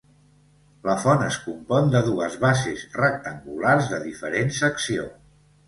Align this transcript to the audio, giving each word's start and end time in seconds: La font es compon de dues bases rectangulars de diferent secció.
La 0.87 0.95
font 1.03 1.25
es 1.25 1.37
compon 1.43 1.91
de 1.97 2.01
dues 2.09 2.39
bases 2.47 2.87
rectangulars 3.03 3.93
de 3.95 4.03
diferent 4.09 4.53
secció. 4.65 5.09